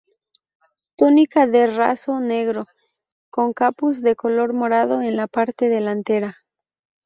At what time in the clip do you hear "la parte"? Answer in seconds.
5.15-5.69